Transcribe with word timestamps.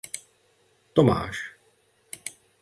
Tomáš. 0.95 1.37